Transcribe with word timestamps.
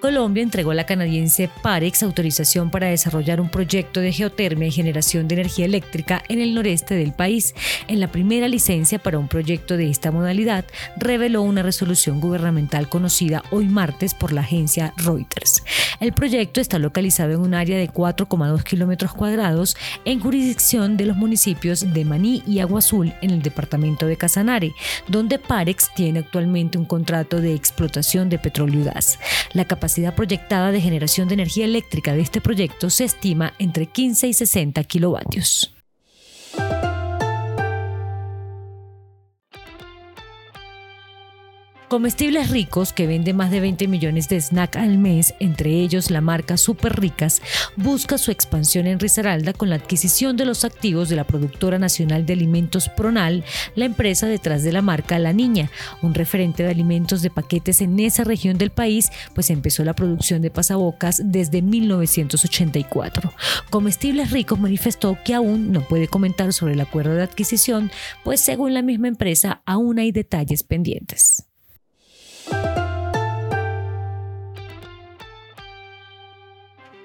Colombia 0.00 0.44
entregó 0.44 0.70
a 0.70 0.74
la 0.76 0.86
canadiense 0.86 1.50
Parex 1.60 2.04
autorización 2.04 2.70
para 2.70 2.86
desarrollar 2.86 3.40
un 3.40 3.48
proyecto 3.48 3.98
de 3.98 4.12
geotermia 4.12 4.68
y 4.68 4.72
generación 4.72 5.26
de 5.26 5.34
energía 5.34 5.64
eléctrica 5.64 6.22
en 6.28 6.40
el 6.40 6.54
noreste 6.54 6.94
del 6.94 7.12
país. 7.12 7.52
En 7.88 7.98
la 7.98 8.06
primera 8.06 8.46
licencia 8.46 9.00
para 9.00 9.18
un 9.18 9.26
proyecto 9.26 9.76
de 9.76 9.90
esta 9.90 10.12
modalidad, 10.12 10.64
reveló 10.96 11.42
una 11.42 11.64
resolución 11.64 12.20
gubernamental 12.20 12.88
conocida 12.88 13.42
hoy 13.50 13.66
martes 13.66 14.14
por 14.14 14.32
la 14.32 14.42
agencia 14.42 14.94
Reuters. 14.96 15.64
El 15.98 16.12
proyecto 16.12 16.60
está 16.60 16.78
localizado 16.78 17.32
en 17.32 17.40
un 17.40 17.54
área 17.54 17.76
de 17.76 17.90
4,2 17.90 18.62
kilómetros 18.62 19.12
cuadrados 19.14 19.76
en 20.04 20.20
jurisdicción 20.20 20.96
de 20.96 21.06
los 21.06 21.16
municipios 21.16 21.92
de 21.92 22.04
Maní 22.04 22.44
y 22.46 22.60
Agua 22.60 22.78
Azul 22.78 23.12
en 23.20 23.30
el 23.30 23.42
departamento 23.42 24.06
de 24.06 24.16
Casanare, 24.16 24.74
donde 25.08 25.40
Parex 25.40 25.92
tiene 25.96 26.20
actualmente 26.20 26.78
un 26.78 26.84
contrato 26.84 27.40
de 27.40 27.52
explotación 27.52 28.28
de 28.28 28.38
petróleo 28.38 28.82
y 28.82 28.84
gas. 28.84 29.18
La 29.54 29.64
capacidad 29.64 29.87
proyectada 30.14 30.72
de 30.72 30.80
generación 30.80 31.28
de 31.28 31.34
energía 31.34 31.64
eléctrica 31.64 32.14
de 32.14 32.20
este 32.20 32.40
proyecto 32.40 32.90
se 32.90 33.04
estima 33.04 33.54
entre 33.58 33.86
15 33.86 34.28
y 34.28 34.34
60 34.34 34.84
kilovatios. 34.84 35.77
Comestibles 41.88 42.50
Ricos, 42.50 42.92
que 42.92 43.06
vende 43.06 43.32
más 43.32 43.50
de 43.50 43.60
20 43.60 43.88
millones 43.88 44.28
de 44.28 44.38
snacks 44.38 44.76
al 44.76 44.98
mes, 44.98 45.32
entre 45.40 45.70
ellos 45.70 46.10
la 46.10 46.20
marca 46.20 46.58
Super 46.58 47.00
Ricas, 47.00 47.40
busca 47.76 48.18
su 48.18 48.30
expansión 48.30 48.86
en 48.86 49.00
Risaralda 49.00 49.54
con 49.54 49.70
la 49.70 49.76
adquisición 49.76 50.36
de 50.36 50.44
los 50.44 50.66
activos 50.66 51.08
de 51.08 51.16
la 51.16 51.24
productora 51.24 51.78
nacional 51.78 52.26
de 52.26 52.34
alimentos 52.34 52.90
Pronal, 52.90 53.42
la 53.74 53.86
empresa 53.86 54.26
detrás 54.26 54.62
de 54.64 54.72
la 54.72 54.82
marca 54.82 55.18
La 55.18 55.32
Niña, 55.32 55.70
un 56.02 56.12
referente 56.12 56.62
de 56.62 56.70
alimentos 56.70 57.22
de 57.22 57.30
paquetes 57.30 57.80
en 57.80 57.98
esa 58.00 58.22
región 58.22 58.58
del 58.58 58.70
país, 58.70 59.10
pues 59.34 59.48
empezó 59.48 59.82
la 59.82 59.94
producción 59.94 60.42
de 60.42 60.50
pasabocas 60.50 61.22
desde 61.24 61.62
1984. 61.62 63.32
Comestibles 63.70 64.30
Ricos 64.30 64.60
manifestó 64.60 65.16
que 65.24 65.32
aún 65.32 65.72
no 65.72 65.80
puede 65.88 66.06
comentar 66.06 66.52
sobre 66.52 66.74
el 66.74 66.82
acuerdo 66.82 67.14
de 67.14 67.22
adquisición, 67.22 67.90
pues 68.24 68.42
según 68.42 68.74
la 68.74 68.82
misma 68.82 69.08
empresa 69.08 69.62
aún 69.64 69.98
hay 69.98 70.12
detalles 70.12 70.64
pendientes. 70.64 71.47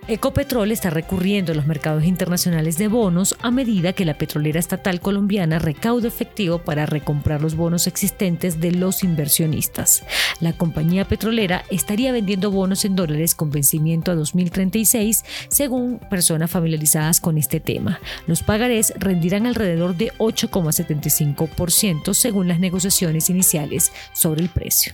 Ecopetrol 0.09 0.71
está 0.73 0.89
recurriendo 0.89 1.53
a 1.53 1.55
los 1.55 1.65
mercados 1.65 2.03
internacionales 2.03 2.77
de 2.77 2.89
bonos 2.89 3.37
a 3.41 3.51
medida 3.51 3.93
que 3.93 4.03
la 4.03 4.17
petrolera 4.17 4.59
estatal 4.59 4.99
colombiana 4.99 5.59
recauda 5.59 6.09
efectivo 6.09 6.59
para 6.59 6.85
recomprar 6.85 7.41
los 7.41 7.55
bonos 7.55 7.87
existentes 7.87 8.59
de 8.59 8.73
los 8.73 9.05
inversionistas. 9.05 10.03
La 10.41 10.51
compañía 10.51 11.07
petrolera 11.07 11.63
estaría 11.69 12.11
vendiendo 12.11 12.51
bonos 12.51 12.83
en 12.83 12.97
dólares 12.97 13.33
con 13.33 13.49
vencimiento 13.49 14.11
a 14.11 14.15
2036, 14.15 15.23
según 15.47 15.99
personas 16.09 16.51
familiarizadas 16.51 17.21
con 17.21 17.37
este 17.37 17.61
tema. 17.61 18.01
Los 18.27 18.43
pagarés 18.43 18.93
rendirán 18.97 19.47
alrededor 19.47 19.95
de 19.95 20.11
8,75% 20.17 22.13
según 22.13 22.49
las 22.49 22.59
negociaciones 22.59 23.29
iniciales 23.29 23.93
sobre 24.13 24.41
el 24.41 24.49
precio 24.49 24.93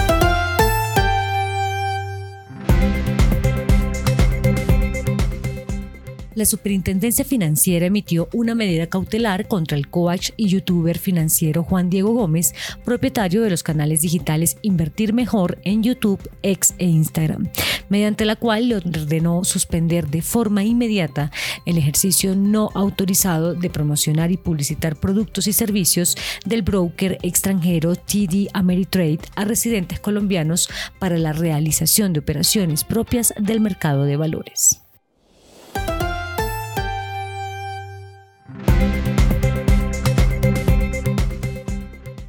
La 6.35 6.45
Superintendencia 6.45 7.25
Financiera 7.25 7.85
emitió 7.85 8.29
una 8.33 8.55
medida 8.55 8.87
cautelar 8.87 9.47
contra 9.47 9.77
el 9.77 9.89
coach 9.89 10.31
y 10.37 10.47
youtuber 10.47 10.97
financiero 10.97 11.63
Juan 11.63 11.89
Diego 11.89 12.13
Gómez, 12.13 12.53
propietario 12.85 13.41
de 13.41 13.49
los 13.49 13.63
canales 13.63 14.01
digitales 14.01 14.57
Invertir 14.61 15.13
Mejor 15.13 15.59
en 15.63 15.83
YouTube, 15.83 16.29
X 16.41 16.75
e 16.77 16.85
Instagram, 16.85 17.49
mediante 17.89 18.25
la 18.25 18.35
cual 18.35 18.69
le 18.69 18.75
ordenó 18.77 19.43
suspender 19.43 20.07
de 20.07 20.21
forma 20.21 20.63
inmediata 20.63 21.31
el 21.65 21.77
ejercicio 21.77 22.35
no 22.35 22.69
autorizado 22.73 23.53
de 23.53 23.69
promocionar 23.69 24.31
y 24.31 24.37
publicitar 24.37 24.95
productos 24.95 25.47
y 25.47 25.53
servicios 25.53 26.15
del 26.45 26.61
broker 26.61 27.17
extranjero 27.23 27.95
TD 27.95 28.47
Ameritrade 28.53 29.19
a 29.35 29.45
residentes 29.45 29.99
colombianos 29.99 30.69
para 30.99 31.17
la 31.17 31.33
realización 31.33 32.13
de 32.13 32.19
operaciones 32.19 32.83
propias 32.83 33.33
del 33.39 33.59
mercado 33.59 34.05
de 34.05 34.17
valores. 34.17 34.81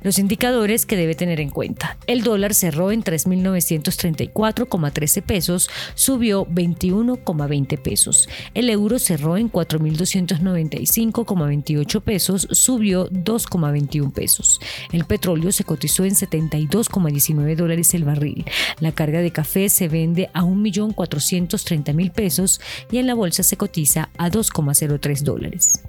Los 0.03 0.19
indicadores 0.19 0.87
que 0.87 0.97
debe 0.97 1.15
tener 1.15 1.41
en 1.41 1.51
cuenta. 1.51 1.99
El 2.07 2.23
dólar 2.23 2.55
cerró 2.55 2.91
en 2.91 3.05
3.934,13 3.05 5.23
pesos, 5.23 5.69
subió 5.95 6.47
21,20 6.47 7.79
pesos. 7.81 8.29
El 8.55 8.71
euro 8.71 8.99
cerró 8.99 9.37
en 9.37 9.51
4.295,28 9.51 12.03
pesos, 12.03 12.49
subió 12.51 13.09
2,21 13.11 14.13
pesos. 14.13 14.61
El 14.93 15.05
petróleo 15.05 15.53
se 15.53 15.65
cotizó 15.65 16.05
en 16.05 16.15
72,19 16.15 17.57
dólares 17.57 17.95
el 17.95 18.05
barril. 18.05 18.45
La 18.81 18.93
carga 18.93 19.21
de 19.21 19.31
café 19.31 19.69
se 19.69 19.89
vende 19.89 20.31
a 20.35 20.43
1.430.000 20.43 22.13
pesos 22.13 22.61
y 22.91 22.99
en 22.99 23.07
la 23.07 23.15
bolsa 23.15 23.43
se 23.43 23.57
cotiza 23.57 24.11
a 24.19 24.31
2,03 24.31 25.23
dólares. 25.23 25.83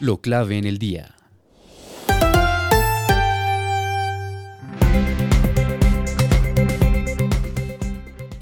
Lo 0.00 0.20
clave 0.20 0.58
en 0.58 0.64
el 0.64 0.78
día. 0.78 1.17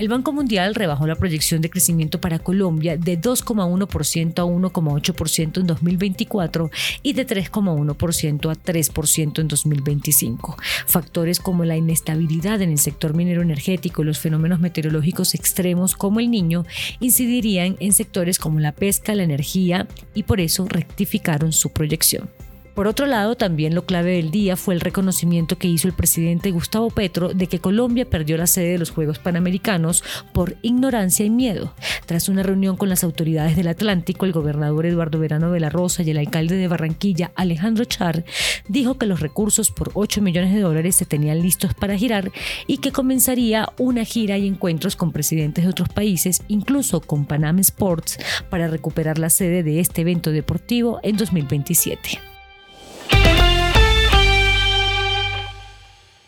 El 0.06 0.11
Banco 0.11 0.33
Mundial 0.33 0.77
rebajó 0.77 1.05
la 1.09 1.17
proyección 1.17 1.61
de 1.61 1.69
crecimiento 1.69 2.21
para 2.21 2.39
Colombia 2.39 2.97
de 2.97 3.21
2,1% 3.21 4.39
a 4.39 4.44
1,8% 4.44 5.61
en 5.61 5.67
2024 5.67 6.71
y 7.03 7.12
de 7.15 7.27
3,1% 7.27 8.49
a 8.49 8.55
3% 8.55 9.41
en 9.41 9.49
2025. 9.49 10.56
Factores 10.87 11.41
como 11.41 11.65
la 11.65 11.77
inestabilidad 11.77 12.62
en 12.62 12.71
el 12.71 12.78
sector 12.78 13.15
minero 13.15 13.43
energético 13.43 14.03
y 14.03 14.05
los 14.05 14.21
fenómenos 14.21 14.61
meteorológicos 14.61 15.34
extremos 15.34 15.97
como 15.97 16.21
el 16.21 16.31
niño 16.31 16.65
incidirían 17.00 17.75
en 17.81 17.93
sectores 17.93 18.39
como 18.39 18.61
la 18.61 18.71
pesca, 18.71 19.16
la 19.16 19.25
energía 19.25 19.89
y 20.15 20.22
por 20.22 20.39
eso 20.41 20.69
rectificaron 20.69 21.50
su 21.50 21.71
proyección. 21.71 22.31
Por 22.76 22.88
otro 22.88 23.06
lado, 23.06 23.37
también 23.37 23.75
lo 23.75 23.87
clave 23.87 24.16
del 24.16 24.31
día 24.31 24.54
fue 24.54 24.75
el 24.75 24.82
reconocimiento 24.82 25.56
que 25.56 25.66
hizo 25.66 25.88
el 25.88 25.94
presidente 25.94 26.50
Gustavo 26.50 26.91
Petro 26.91 27.31
de 27.31 27.47
que 27.47 27.59
Colombia 27.59 28.04
perdió 28.04 28.37
la 28.37 28.47
sede 28.47 28.72
de 28.72 28.78
los 28.78 28.91
Juegos 28.91 29.19
Panamericanos 29.19 30.04
por 30.34 30.59
ignorancia 30.60 31.25
y 31.25 31.31
miedo. 31.31 31.72
Tras 32.04 32.28
una 32.28 32.42
reunión 32.42 32.76
con 32.76 32.91
las 32.91 33.03
autoridades 33.03 33.56
del 33.56 33.69
Atlántico, 33.69 34.26
el 34.26 34.32
gobernador 34.32 34.84
Eduardo 34.84 35.19
Verano 35.19 35.53
de 35.53 35.60
la 35.60 35.70
Rosa 35.70 36.03
y 36.03 36.10
el 36.10 36.19
alcalde 36.19 36.56
de 36.56 36.69
Barranquilla, 36.69 37.32
Alejandro 37.34 37.86
Char, 37.86 38.26
dijo 38.69 38.98
que 38.98 39.06
los 39.06 39.20
recursos 39.20 39.70
por 39.70 39.92
8 39.94 40.20
millones 40.20 40.53
de 40.53 40.60
dólares 40.60 40.97
se 40.97 41.06
tenían 41.06 41.41
listos 41.41 41.72
para 41.72 41.97
girar 41.97 42.31
y 42.66 42.76
que 42.76 42.92
comenzaría 42.92 43.71
una 43.78 44.04
gira 44.04 44.36
y 44.36 44.47
encuentros 44.47 44.97
con 44.97 45.12
presidentes 45.12 45.65
de 45.65 45.71
otros 45.71 45.89
países, 45.89 46.42
incluso 46.48 47.01
con 47.01 47.24
Panam 47.24 47.59
Sports, 47.60 48.18
para 48.51 48.68
recuperar 48.68 49.18
la 49.18 49.30
sede 49.30 49.62
de 49.62 49.80
este 49.80 50.03
evento 50.03 50.30
deportivo 50.30 51.01
en 51.03 51.16
2027. 51.16 52.21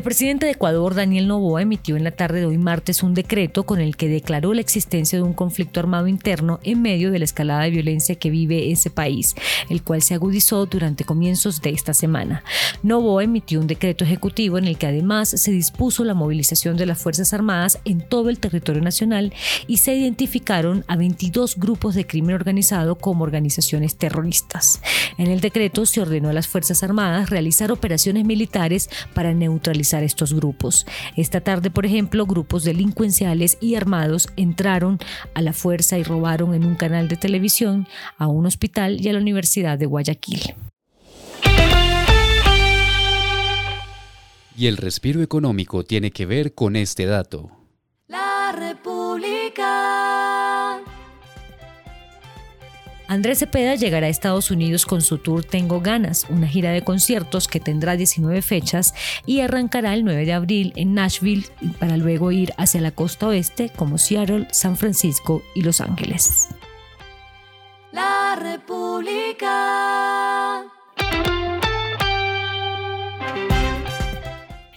El 0.00 0.04
presidente 0.04 0.46
de 0.46 0.52
Ecuador, 0.52 0.94
Daniel 0.94 1.28
Noboa, 1.28 1.60
emitió 1.60 1.94
en 1.94 2.04
la 2.04 2.10
tarde 2.10 2.40
de 2.40 2.46
hoy 2.46 2.56
martes 2.56 3.02
un 3.02 3.12
decreto 3.12 3.64
con 3.64 3.80
el 3.80 3.98
que 3.98 4.08
declaró 4.08 4.54
la 4.54 4.62
existencia 4.62 5.18
de 5.18 5.22
un 5.22 5.34
conflicto 5.34 5.78
armado 5.78 6.06
interno 6.06 6.58
en 6.62 6.80
medio 6.80 7.10
de 7.10 7.18
la 7.18 7.26
escalada 7.26 7.64
de 7.64 7.70
violencia 7.70 8.14
que 8.14 8.30
vive 8.30 8.72
ese 8.72 8.88
país, 8.88 9.34
el 9.68 9.82
cual 9.82 10.00
se 10.00 10.14
agudizó 10.14 10.64
durante 10.64 11.04
comienzos 11.04 11.60
de 11.60 11.68
esta 11.68 11.92
semana. 11.92 12.42
Noboa 12.82 13.24
emitió 13.24 13.60
un 13.60 13.66
decreto 13.66 14.04
ejecutivo 14.04 14.56
en 14.56 14.64
el 14.64 14.78
que 14.78 14.86
además 14.86 15.28
se 15.28 15.50
dispuso 15.50 16.02
la 16.02 16.14
movilización 16.14 16.78
de 16.78 16.86
las 16.86 16.96
Fuerzas 16.96 17.34
Armadas 17.34 17.78
en 17.84 18.00
todo 18.00 18.30
el 18.30 18.38
territorio 18.38 18.80
nacional 18.80 19.34
y 19.66 19.76
se 19.76 19.94
identificaron 19.94 20.82
a 20.88 20.96
22 20.96 21.58
grupos 21.58 21.94
de 21.94 22.06
crimen 22.06 22.36
organizado 22.36 22.94
como 22.94 23.22
organizaciones 23.22 23.96
terroristas. 23.96 24.80
En 25.18 25.26
el 25.26 25.42
decreto 25.42 25.84
se 25.84 26.00
ordenó 26.00 26.30
a 26.30 26.32
las 26.32 26.48
Fuerzas 26.48 26.82
Armadas 26.82 27.28
realizar 27.28 27.70
operaciones 27.70 28.24
militares 28.24 28.88
para 29.12 29.34
neutralizar 29.34 29.89
estos 29.98 30.32
grupos. 30.32 30.86
Esta 31.16 31.40
tarde, 31.40 31.70
por 31.70 31.84
ejemplo, 31.84 32.26
grupos 32.26 32.64
delincuenciales 32.64 33.58
y 33.60 33.74
armados 33.74 34.28
entraron 34.36 34.98
a 35.34 35.42
la 35.42 35.52
fuerza 35.52 35.98
y 35.98 36.04
robaron 36.04 36.54
en 36.54 36.64
un 36.64 36.76
canal 36.76 37.08
de 37.08 37.16
televisión 37.16 37.88
a 38.16 38.28
un 38.28 38.46
hospital 38.46 39.04
y 39.04 39.08
a 39.08 39.12
la 39.12 39.18
Universidad 39.18 39.78
de 39.78 39.86
Guayaquil. 39.86 40.54
Y 44.56 44.66
el 44.66 44.76
respiro 44.76 45.22
económico 45.22 45.84
tiene 45.84 46.10
que 46.10 46.26
ver 46.26 46.54
con 46.54 46.76
este 46.76 47.06
dato. 47.06 47.59
Andrés 53.10 53.40
Cepeda 53.40 53.74
llegará 53.74 54.06
a 54.06 54.08
Estados 54.08 54.52
Unidos 54.52 54.86
con 54.86 55.02
su 55.02 55.18
tour 55.18 55.42
Tengo 55.42 55.80
Ganas, 55.80 56.26
una 56.28 56.46
gira 56.46 56.70
de 56.70 56.82
conciertos 56.82 57.48
que 57.48 57.58
tendrá 57.58 57.96
19 57.96 58.40
fechas 58.40 58.94
y 59.26 59.40
arrancará 59.40 59.94
el 59.94 60.04
9 60.04 60.24
de 60.26 60.32
abril 60.32 60.72
en 60.76 60.94
Nashville 60.94 61.44
para 61.80 61.96
luego 61.96 62.30
ir 62.30 62.52
hacia 62.56 62.80
la 62.80 62.92
costa 62.92 63.26
oeste 63.26 63.72
como 63.74 63.98
Seattle, 63.98 64.46
San 64.52 64.76
Francisco 64.76 65.42
y 65.56 65.62
Los 65.62 65.80
Ángeles. 65.80 66.50
La 67.90 68.38
República. 68.40 69.48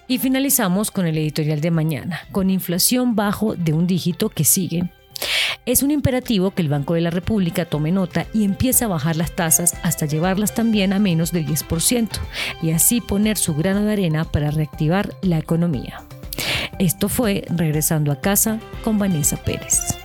Y 0.07 0.17
finalizamos 0.17 0.89
con 0.89 1.05
el 1.05 1.19
editorial 1.19 1.61
de 1.61 1.69
mañana, 1.69 2.21
con 2.31 2.49
inflación 2.49 3.13
bajo 3.13 3.55
de 3.55 3.73
un 3.73 3.85
dígito 3.85 4.29
que 4.29 4.43
sigue 4.43 4.89
es 5.65 5.83
un 5.83 5.91
imperativo 5.91 6.51
que 6.51 6.61
el 6.61 6.69
Banco 6.69 6.93
de 6.93 7.01
la 7.01 7.09
República 7.09 7.65
tome 7.65 7.91
nota 7.91 8.27
y 8.33 8.43
empiece 8.43 8.85
a 8.85 8.89
bajar 8.89 9.15
las 9.15 9.31
tasas 9.31 9.75
hasta 9.83 10.05
llevarlas 10.05 10.53
también 10.53 10.93
a 10.93 10.99
menos 10.99 11.31
del 11.31 11.45
10% 11.45 12.09
y 12.61 12.71
así 12.71 13.01
poner 13.01 13.37
su 13.37 13.55
grano 13.55 13.83
de 13.83 13.93
arena 13.93 14.25
para 14.25 14.51
reactivar 14.51 15.15
la 15.21 15.37
economía. 15.37 16.01
Esto 16.79 17.07
fue 17.07 17.45
Regresando 17.49 18.11
a 18.11 18.19
casa 18.19 18.59
con 18.83 18.99
Vanessa 18.99 19.37
Pérez. 19.37 20.02